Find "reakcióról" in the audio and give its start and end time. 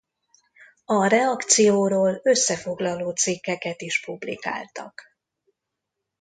1.07-2.19